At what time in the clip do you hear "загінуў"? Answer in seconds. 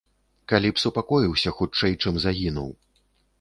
2.25-2.73